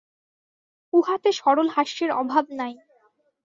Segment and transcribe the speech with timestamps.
[0.93, 2.73] উহাতে সরল হাস্যের অভাব নাই।